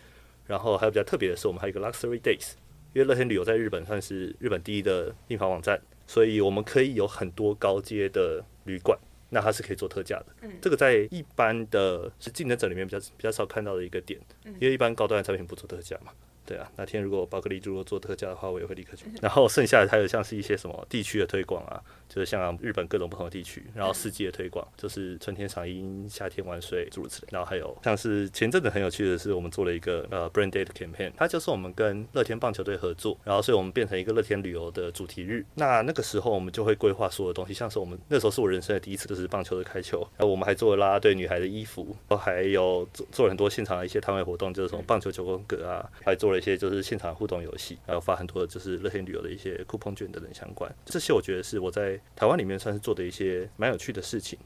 [0.49, 2.55] 然后还有比较特别的是，我们还有一个 luxury days，
[2.93, 8.99] 因为乐天旅游在日本算是日本第一的订房网站，所以我们可以有很多高阶的旅馆。
[9.31, 16.12] 那它是可以做特价的，嗯，这个在一般的是竞争者里面比较比较少看到的一个点，因为一般高端的产品不做特价嘛。
[16.51, 19.07] 对啊，那天如果宝格丽如果做特价的话，我也会立刻去。
[19.23, 27.29] 然后剩下的还有像是一些什么地区的推广啊，就是像日本各种不同的地区，然后四季的推广，就是春天赏樱、夏天玩水诸如此类。
[27.31, 35.47] 然后还有像是前阵子很有趣的是，我们做了一个呃 brand day campaign，它就是我们跟乐天棒球队合作，然后所以我们变成一个乐天旅游的主题日。
[35.55, 47.11] 那那个时候我们就会规划所有东西，像是我们那时候是我人生的第一次就是棒球的开球，然后我们还做了啦啦队女孩的衣服，然后还有做做了很多现场的一些摊位活动，就是什么棒球九宫格啊，还做了一些就是现场。
[47.20, 54.38] 互动游戏，还有发很多的就是乐天旅游的一些 coupon 券等等相关，这些我觉得是我在台湾里面算是做的一些蛮有趣的事情。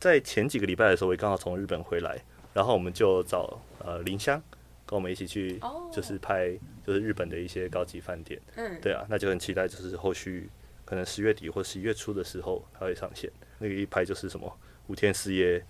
[0.00, 2.20] 在前几个礼拜的时候，我也刚好从日本回来，
[2.52, 4.42] 然后我们就找呃林香
[4.86, 5.60] 跟我们一起去，
[5.92, 8.40] 就是拍就是日本的一些高级饭店。
[8.56, 10.50] 嗯，对啊，那就很期待，就是后续
[10.84, 13.30] 可能十月底或十一月初的时候它会上线。
[13.58, 14.52] 那个一拍就是什么
[14.88, 15.64] 五天四夜，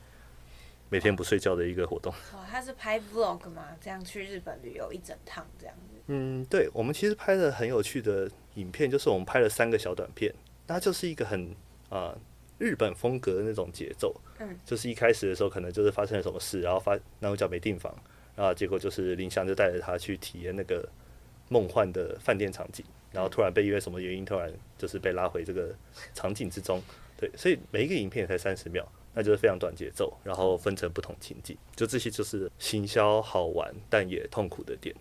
[0.90, 2.12] 每天不睡觉的一个活动。
[2.34, 3.68] 哦，他是拍 vlog 吗？
[3.80, 5.96] 这样去日本旅游一整趟这样子？
[6.08, 10.34] 嗯，对，我们其实拍了很有趣的影片，就是我们拍了三个小短片，
[10.66, 11.46] 那就是一个很
[11.88, 12.18] 啊、呃、
[12.58, 14.20] 日本风格的那种节奏。
[14.40, 17.94] 嗯，就是一开始的时候可能就是发生了什么事，然后发男主角没订房，
[18.34, 20.88] 然后结果就是林香就带着他去体验那个
[21.48, 25.72] 梦幻的饭店场景，然后突然被因为什么原因突然就是被拉回这个
[26.12, 26.82] 场景之中。
[27.16, 34.94] 对，所以每一个影片也才三十秒，那就是非常短节奏，然后分成不同情景，就这些就是行销好玩但也痛苦的点。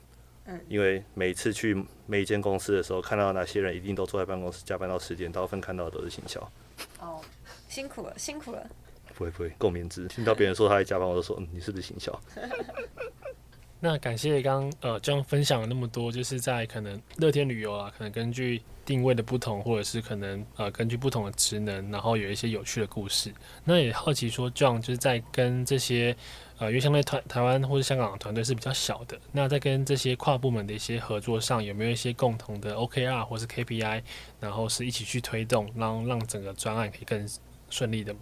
[0.46, 6.40] 嗯，因为每次去每一间公司的时候，看到那些人一定都坐在办公室加班到十点，大部分看到的都是行销。
[7.00, 7.22] 哦，
[7.68, 8.68] 辛苦了，辛苦了。
[9.16, 10.08] 不会不会，共勉之。
[10.08, 12.20] 听到别人说他在加班，我就说，嗯，你是不是行销？
[13.82, 23.32] 那感谢刚呃这样分享了那么多，就是在可能乐天旅游啊，可能根据定位的不同，或者是可能呃根据不同的职能，然后有一些有趣的故事。
[23.64, 26.16] 那也好奇说，，John 就是在跟这些
[26.58, 34.02] 呃，因为相对台台湾或者香港的团队是比较小的，那在跟这些跨部门的一些合作上，有没有一些共同的 OKR 或是 KPI，
[34.40, 37.30] 然后是一起去推动，让让整个专案可以更
[37.70, 38.22] 顺利的吗？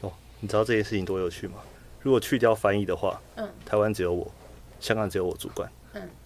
[0.00, 0.10] 哦，
[0.40, 1.56] 你知道这件事情多有趣吗？
[2.00, 4.26] 如果去掉翻译的话，嗯，台湾只有我。
[4.80, 5.76] 香港只有我主管，嗯，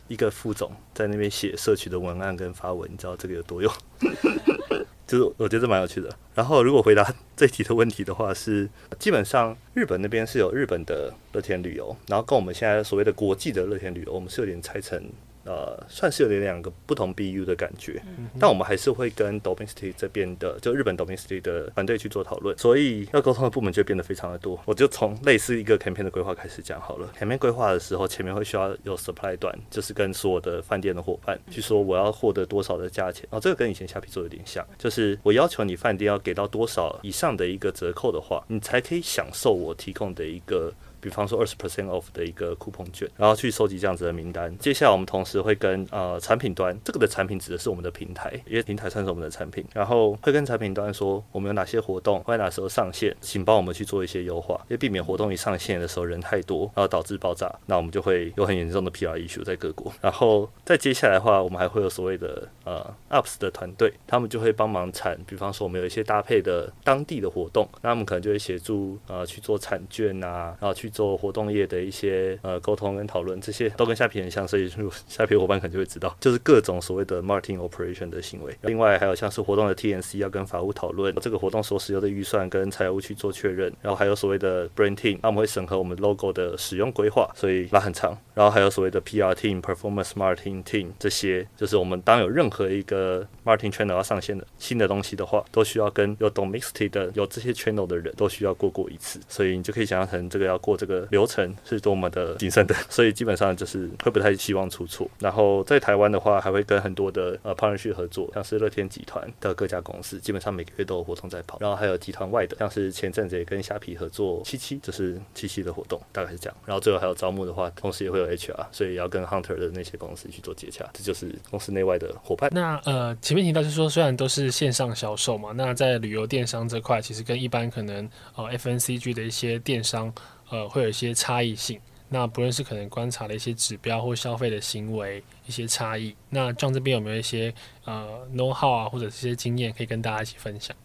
[0.09, 3.73] 一个副总在那边写社区的文案跟发文，你知道这个有多用？
[5.07, 6.09] 就是我觉得蛮有趣的。
[6.35, 15.03] 然后如果回答这题的问题的话，是基本上日本那边是有日本的乐天旅游，然后跟我们现在所谓的国际的乐天旅游，我们是有点拆成。
[15.45, 24.59] 呃，算是有点两个不同 BU 的感觉，嗯、但我们还是会跟 Domestic 这边的，就日本 Domestic 的团队去做讨论，所以要沟通的部门就变得非常的多。
[24.65, 27.13] 我就从类似一个 campaign 的规划开始讲好了。
[27.19, 33.27] campaign 规划的时候，前面会需要有 supply 端，就是跟所有的饭店的伙伴去说我要获得多少的价钱。
[33.31, 40.73] 哦，这个跟以前虾皮做的有点像，就是我要求你饭店要给到多少以上的一个折扣的话，你才可以享受我提供的一个。
[41.05, 44.57] 比方说二十 percent off 的一个 coupon 券，然后去收集这样子的名单。
[44.57, 59.93] 接下来我们同时会跟呃产品端，这个的产品指的是我们的平台，因为平台算是我们的产品，然后会跟产品端说我们有哪些活动，会在哪时候上线，请帮我们去做一些优化，因为避免活动一上线的时候人太多，然后导致爆炸，那我们就会有很严重的 PR issue 在各国。
[60.01, 70.94] 然后再接下来的话，我们还会有所谓的呃 Ups 的团队，他们就会帮忙产，比方说我们有一些搭配的当地的活动，那他们可能就会协助呃去做产券啊，然后去。
[70.95, 74.71] 做活动业的一些呃沟通跟讨论，这些都跟下皮很像，所以
[75.09, 78.57] 下皮伙伴可能就会知道，就是各种所谓的 marketing operation 的行为。
[78.63, 88.17] 另外还有像是活动的 TNC 要跟法务讨论这个活动所使用的预算跟财务去做确认，然后还有所谓的 brand team，那我们会审核我们 logo 的使用规划，所以拉很长。
[88.35, 105.11] 然后还有所谓的 PR team、performance marketing team，这些就是我们当有任何一个 marketing channel 要上线的新的东西的话，都需要跟有 domestic 的有这些 channel 的人都需要过过一次，所以你就可以想象成这个要过这这个流程是多么的谨慎的，所以基本上就是会不太希望出错。
[105.19, 111.57] 然后在台湾的话，还会跟很多的呃 partner 去合作，像是乐天集团的各家公司，基本上每个月都有活动在跑。
[111.59, 116.57] 然后还有集团外的，像是前阵子也跟虾皮合作七七，就是七七的活动，大概是这样。
[116.67, 122.51] 然后最后还有招募的话，同时也会有 HR，所以要跟 Hunter 的那些公司去做接洽，这就是公司内外的伙伴。
[122.53, 130.13] 那呃前面提到就是说，虽然都是线上销售嘛，那在旅游电商这块，其实跟一般可能呃 FNCG 的一些电商。
[130.49, 131.81] 呃，会有一些差异性。
[132.11, 137.53] 那不论是可能观察的一些指标或消费的行为一些差异，那 John 这边有没有一些
[137.85, 140.77] 呃 know how 啊，或者这些经验可以跟大家一起分享？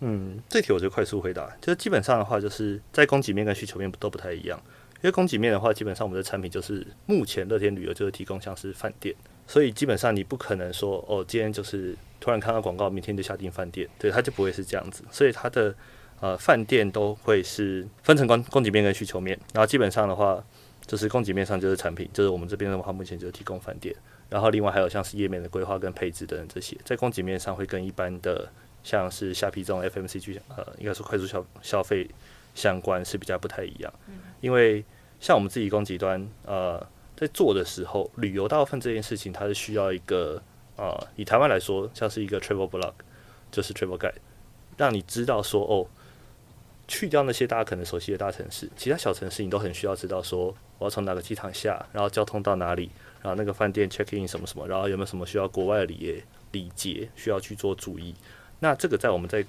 [0.00, 4.60] 嗯，这题我就快速回答，就是基本上的话，就是在供给面跟需求面都不太一样。
[5.00, 9.14] 因为供给面的话，基本上我们的产品就是目前乐天旅游就是提供像是饭店，
[9.46, 15.02] 所以基本上你不可能说哦，今天就是突然看到广告，明天就下订饭店，对，它就不会是这样子。
[15.10, 15.74] 所以它的
[16.20, 20.42] 呃，饭店都会是分成供供给面跟需求面，然后基本上的话，
[20.84, 23.94] 就是供给面上就是产品，就是我们这边的话，目前就提供饭店，
[24.28, 28.50] 然后另外还有像是页面的规划跟配置等等这些，在供给面上会跟一般的
[28.82, 32.10] 像是下批这种 FMCG 呃，应该是快速消消费
[32.52, 33.92] 相关是比较不太一样，
[34.40, 34.84] 因为
[35.20, 36.84] 像我们自己供给端呃
[37.16, 40.42] 在做的时候，旅游大部分这件事情它是需要一个
[40.76, 42.94] 呃，以台湾来说，像是一个 travel blog，
[43.52, 44.14] 就是 travel guide，
[44.76, 45.86] 让你知道说哦。
[46.88, 52.90] 去掉那些大家可能熟悉的大城市，其他小城市你都很需要知道说我要从哪个机场下，然后交通到哪里，
[53.22, 58.14] 然后那个饭店 check in 什么什么，然后有没有什么需要国外的礼礼节需要去做注意。
[58.58, 59.44] 那这个在我们在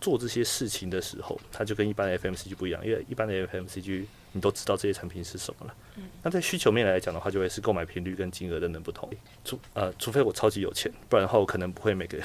[0.00, 5.74] 做这些事情的时候，它就跟一般的 FMCG 不一样，因为一般的 FMCG 你都知道这些产品是什么了。
[6.22, 9.10] 那在需求面来讲的话，就会是购买频率跟金额等等不同。
[9.44, 12.18] 除呃，除非我超级有钱，不然的话我可能不会每个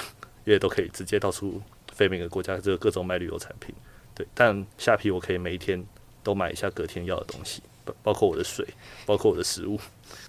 [0.44, 1.60] 月都可以直接到处
[1.92, 3.74] 飞每个国家，这个各种卖旅游产品。
[4.18, 5.82] 对，但下皮我可以每一天
[6.24, 8.66] 都买一下隔天要的东西，包包括我的水，
[9.06, 9.78] 包括我的食物，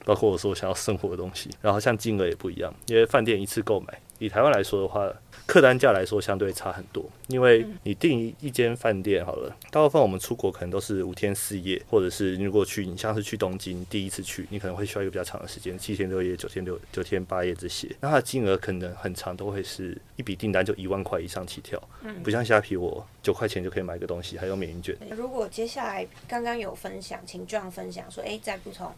[0.06, 1.50] 包括我说我想要生活的东西。
[1.60, 5.12] 然后像金额也不一样，因为饭店一次购买，以台湾来说的话。
[5.50, 24.96] 客单价来说相对差很多，因为你订一间饭店好了，大部分我们出国可能都是五天四夜，或者是如果去你像是去东京第一次去，你可能会需要一个比较长的时间，七天六夜、九天六九天八夜这些，那它的金额可能很长，都会是一笔订单就一万块以上起跳，嗯不像虾皮我九块钱就可以买个东西，还有免运券。
[25.18, 28.94] 如果接下来刚刚有分享，请 John 分享说，诶，在不同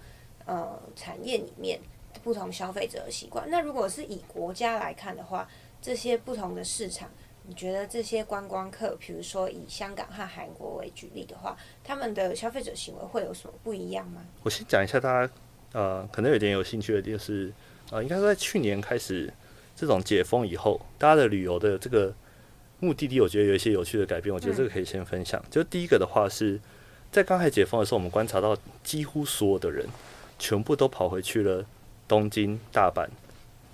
[0.45, 1.79] 呃产业里面
[2.21, 5.47] 不同消费者的习惯，那如果是以国家来看的话。
[5.81, 7.09] 这些不同的市场，
[7.47, 14.23] 你觉得这些观光客，比如说以香港和韩国为举例的话，他们的消费者行为会有什么不一样吗？
[14.43, 15.33] 我先讲一下大家
[15.73, 17.51] 呃可能有点有兴趣的，就是
[17.89, 19.33] 呃应该说在去年开始
[19.75, 22.13] 这种解封以后，大家的旅游的这个
[22.79, 24.33] 目的地，我觉得有一些有趣的改变。
[24.33, 25.41] 我觉得这个可以先分享。
[25.41, 26.59] 嗯、就第一个的话是
[27.11, 29.87] 在刚才解封的时候，我们观察到几乎所有的人
[30.37, 31.65] 全部都跑回去了
[32.07, 33.07] 东京、大阪、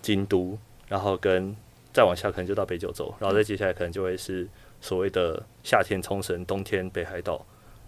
[0.01, 1.55] 京都，然后跟
[1.97, 4.47] 再往下可能就到北九州，然后再接下来可能就会是
[4.79, 7.43] 所谓的夏天冲绳，冬天北海道，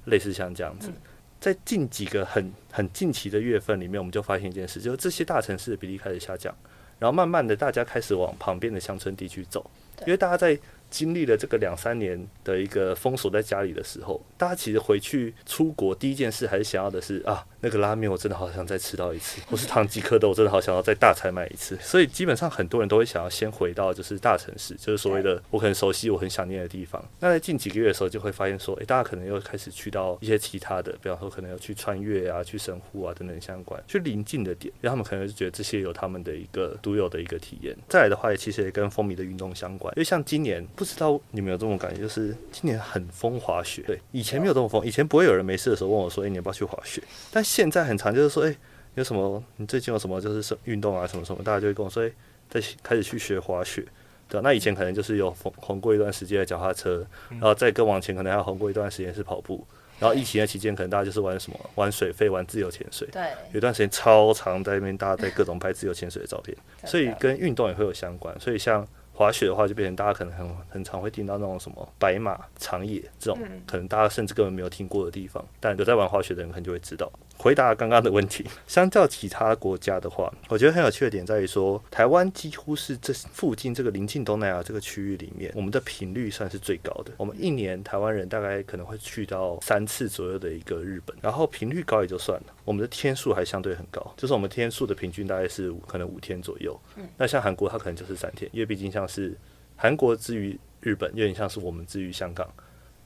[0.05, 0.91] 类似像这样子。
[1.39, 6.51] 在近几个很很近期的月份里面，我们就发现一件事，就是这些大城市的比例开始下降，
[6.97, 9.63] 然后慢慢的大家开始往旁边的乡村地区走，
[10.07, 10.59] 因为大家在。
[10.89, 21.77] 经历了这个两三年的一个封锁在家里的时候，大家其实回去出国第一件事还是想要的是啊，那个拉面我真的好想再吃到一次，或是唐吉诃德我真的好想要再大采买一次。
[21.81, 27.03] 所以基本上很多人都会想要先回到就是大城市，就是所谓的我很熟悉、我很想念的地方。
[27.19, 37.75] 那在近几个月的时候，就会发现说，诶，大家可能又开始去到一些其他的，比方说可能要去穿越啊、去神户啊等等相关，去临近的点，因为他们可能就觉得这些有他们的一个独有的一个体验。
[37.87, 41.59] 再来的话，也其实也跟风靡的运动相关，因为像今年不知道你们有。
[41.59, 48.55] 这种感觉就是今年很疯滑雪，对，以前没有这么疯，以前不会有人没事的时候问我说：“哎，你要不要去滑雪？”但现在很常就是说：“哎，
[48.95, 49.43] 有什么？
[49.57, 51.05] 你最近有什么就是什运动啊？
[51.05, 52.11] 什么什么？”大家就会跟我说：“哎，
[52.49, 53.85] 在开始去学滑雪。”
[54.29, 59.67] 对，那以前可能就是有红红过一段时间的脚踏车，然后再更往前可能还有红过一段时间是跑步，
[59.99, 63.05] 然后疫情的期间可能大家就是玩什么玩水肺、玩自由潜水。
[63.11, 68.33] 对，有段时间超长在那边，大家在各种拍自由潜水的照片，所以跟运动也会有相关。
[68.39, 68.87] 所以像。
[69.19, 77.11] 滑雪的话，就变成大家可能很很常会听到那种什么白马、长野这种，可能大家甚至根本没有听过的地方，但有在玩滑雪的人可能就会知道。
[77.41, 87.13] 回答刚刚的问题， 相较其他国家的话，我觉得很有趣的点在于说，台湾几乎是这附近这个临近东南亚这个区域里面，我们的频率算是最高的。
[87.15, 96.77] 我们一年台湾人大概可能会去到三次左右的一个日本，然后频率高也就算了，我们的天数还相对很高，就是我们天数的平均大概是可能五天左右。
[97.17, 99.33] 那像韩国，它可能就是三天，因为毕竟像是
[99.77, 102.45] 韩国之于日本，有点像是我们之于香港。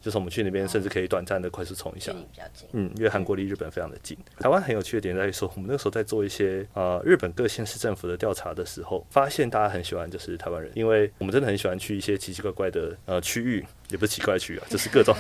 [0.03, 2.13] 就是我们去那边，甚至可以短暂的快速冲一下。
[2.73, 4.17] 嗯，因为韩国离日本非常的近。
[4.37, 15.15] 台湾很有趣的点在于说，我们那个时候在做一些呃日本各县市政府的调查的时候，发现大家很喜欢就是台湾人，因为我们真的很喜欢去一些奇奇怪怪的呃区域，也不是奇怪区域啊，就是各种。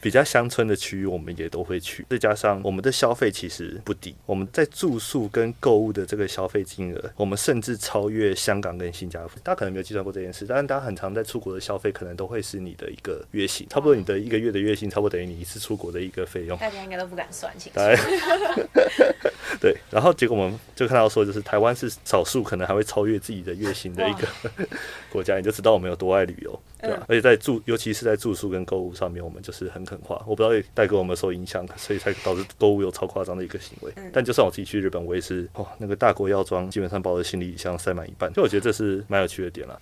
[0.00, 2.06] 比较乡村的区域，我们也都会去。
[2.10, 9.30] 再加上我们的消费其实不低，我们在住宿跟购物的这个消费金额，我们甚至超越香港跟新加坡。
[9.42, 16.56] 大家可能没有计算过这件事，但是大家很常在出国的消费，可能都会是你的一个月薪，差不多你的一个月的月薪，差不多等于你一次出国的一个费用。
[16.58, 17.74] 大家应该都不敢算其实。
[19.60, 24.28] 对，然后结果我们就看到说，就是台湾是少数可能还会超越自己的月薪的一个
[25.10, 26.96] 国家，你就知道我们有多爱旅游，对吧？
[27.00, 30.14] 嗯、而且在住，尤其是在住宿跟购物上面，我们就是很肯花。
[30.26, 33.92] 我不知道带给我们受影响，所以才导致购物有超夸张的一个行为。
[34.12, 39.80] 但就算我自己去日本，我也是哦，那个大国药妆基本上把我的行李箱塞满一半，所以我觉得这是蛮有趣的点了。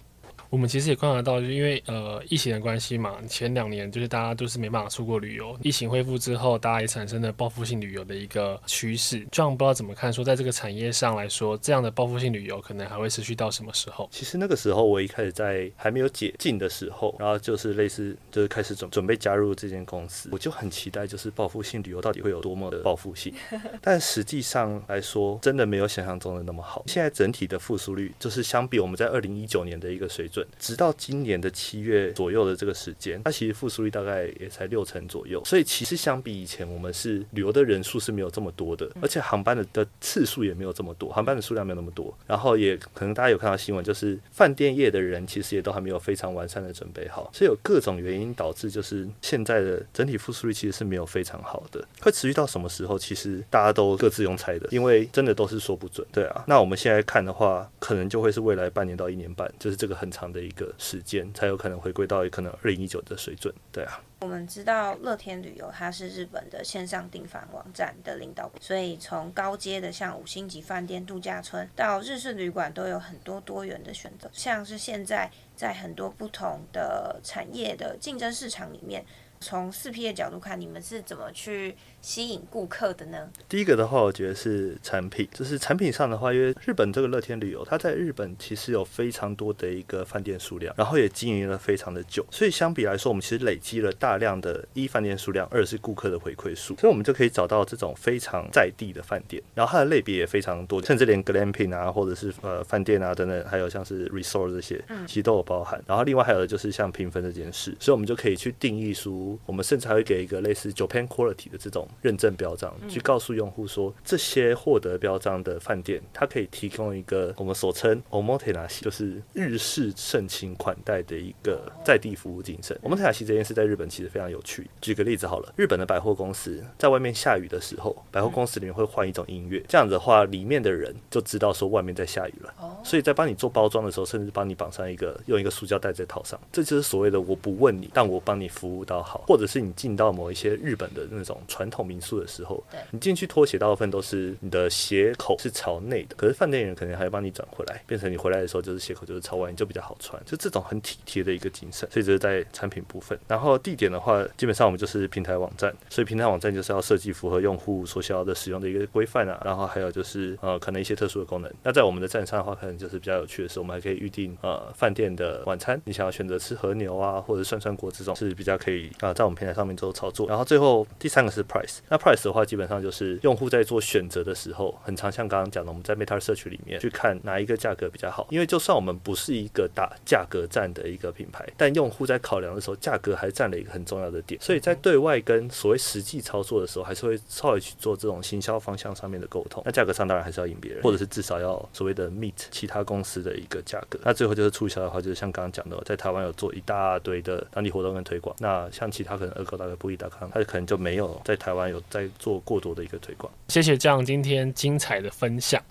[0.51, 5.57] 我们其实也观察到，就因为呃疫情的关系嘛，前两年就是大家都是没办法出国旅游。
[5.63, 9.27] 疫情恢复之后，大家也产生了报复性旅游的一个趋势。
[9.31, 14.09] 这样不知道怎么看，说在这个产业上来说，这样的报复性旅游可能还会持续到什么时候？
[14.13, 23.35] 其实那个时候我一开始在还没有解禁的时候，然后就是类似就是开始准准备加入这间公司，我就很期待就是报复性旅游到底会有多么的报复性。
[23.83, 26.85] 但实际上来说，真的没有想象中的那么好。
[26.87, 30.36] 现在整体的复苏率就是相比我们在二零一九年的一个水准。
[30.59, 42.13] 直到今年的七月左右的这个时间，它其实复苏率大概也才六成左右，所以其实相比以前，我们是旅游的人数是没有这么多的，而且航班的的次数也没有这么多，航班的数量没有那么多。
[42.27, 51.83] 然后也可能大家有看到新闻，就是饭店业的人其实也都还没有非常完善的准备好，所以有各种原因导致就是现在的整体复苏率其实是没有非常好的。
[52.03, 52.99] 会持续到什么时候？
[52.99, 56.07] 其实大家都各自用猜的，因为真的都是说不准。
[56.13, 60.26] 对啊，那我们现在看的话，可能就会是未来半年到一年半，就是这个很长。
[60.31, 63.55] 的一个时间，才有可能回归到可能二零一九的水准。
[63.73, 74.29] 对啊，我们知道乐天旅游它是日本的线上订房网站的领导，所以从高阶的像五星级饭店、度假村到日式旅馆都有很多多元的选择。
[74.33, 79.05] 像是现在在很多不同的产业的竞争市场里面。
[79.47, 83.31] 从四 P 的角度看，你们是怎么去吸引顾客的呢？
[83.49, 105.81] 第一个的话，我觉得是产品，就是产品上的话，因为日本这个乐天旅游，它在日本其实有非常多的一个饭店数量，然后也经营了非常的久，所以相比来说，我们其实累积了大量的一饭店数量，二是顾客的回馈数，所以我们就可以找到这种非常在地的饭店，然后它的类别也非常多，甚至连 glamping 啊，或者是呃饭店啊等等，还有像是 resort 这些，其实都有包含。
[105.87, 109.36] 然后另外还有就是像评分这件事，所以我们就可以去定义出。
[109.45, 122.79] 我们甚至还会给一个类似 Japan Quality 的这种认证标章，去告诉用户说，这些获得标章的饭店，它可以提供一个我们所称 Omotenashi，就是日式盛情款待的一个在地服务精神。
[122.83, 124.69] Omotenashi 这件事在日本其实非常有趣。
[124.81, 132.55] 举个例子好了，日本的百货公司在外面下雨的时候，百货公司里面会换一种音乐，这样子的话，里面的人就知道说外面在下雨了。
[132.85, 139.16] 所以在帮你做包装的时候，甚至帮你绑上一个用一个塑胶袋在套上，这就是所谓的我不问你，但我帮你服务到好。
[139.27, 151.89] 或者是你进到某一些日本的那种传统民宿的时候，你进去脱鞋，大部分都是你的鞋口是朝内的，可是饭店员可能还要帮你转回来，变成你回来的时候就是鞋口就是朝外，你就比较好穿，就这种很体贴的一个精神。
[151.91, 161.53] 所以这是在产品部分，然后地点的话，基本上我们就是平台网站，所以平台网站就是要设计符合用户所需要的使用的一个规范啊，然后还有就是呃可能一些特殊的功能。
[161.63, 169.15] 那在我们的站上的话，可能就是比较有趣的是，我们还可以预定呃饭店的晚餐，你想要选择吃和牛啊，或者涮涮锅这种是比较可以啊。
[169.15, 171.79] 在我们平台上面做操作，然后最后第三个是 price。
[171.89, 178.27] 那 price 的话，基本上就是用户在做选择的时候，很常像刚刚讲的，我们在 Meta Search 里面去看哪一个价格比较好。
[178.31, 184.41] 因为就算我们不是一个打价格战的一个品牌，但用户在考量的时候，价格还占了一个很重要的点。
[184.41, 189.63] 所以在对外跟所谓实际操作的时候，还是会稍微去做这种行销方向上面的沟通。
[189.65, 193.99] 那价格上当然还是要赢别人，或者是至少要所谓的 meet 其他公司的一个价格。
[194.05, 198.35] 那最后就是促销的话，就是像刚刚讲的，在台湾有做一大堆的当地活动跟推广。
[198.39, 203.31] 那像其他可能 Agoda 不一大康，他可能就没有在台湾有在做过多的一个推广。
[203.49, 205.63] 谢谢 John 今天精彩的分享。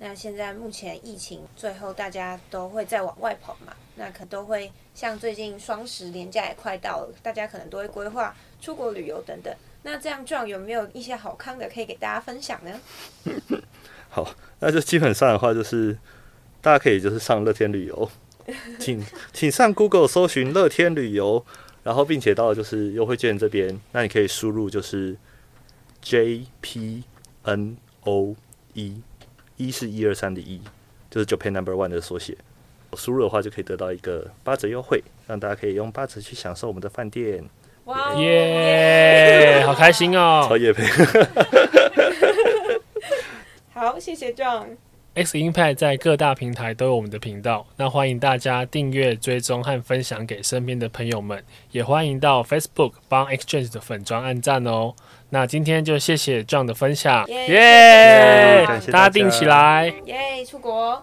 [0.00, 3.72] 那现在目前疫情最后大家都会再往外跑嘛？
[3.94, 9.54] 那可都会像最近双十年假也快到了，大家可能都会规划出国旅游等等。
[9.84, 12.80] 那这样 John 有没有一些好康的可以给大家分享呢？
[14.08, 15.96] 好，那就基本上的话就是
[16.60, 18.10] 大家可以就是上乐天旅游，
[18.80, 19.00] 请
[19.32, 21.46] 请上 Google 搜寻乐天旅游。
[21.86, 25.16] 然后，并且到就是优惠券这边，那你可以输入就是
[26.02, 27.04] J P
[27.44, 28.34] N O
[28.74, 29.00] E，
[29.56, 30.60] 一是一二三的一，
[31.08, 32.36] 就是 Japan Number One 的缩写。
[32.96, 37.44] 输入的话就可以得到一个八折优惠，让大家可以用八折去享受我们的饭店。
[37.84, 40.44] 哇耶，好开心哦！
[40.48, 40.82] 超夜配。
[43.72, 44.70] 好，谢谢 John。
[45.16, 54.92] X Impact 在各大平台都有我们的频道，那欢迎大家订阅、追踪和分享给身边的朋友们，也欢迎到 Facebook 帮 XChange 的粉装按赞哦。
[55.30, 58.66] 那今天就谢谢 John 的分享，耶！
[58.92, 60.44] 大家定起来，耶！
[60.44, 61.02] 出国。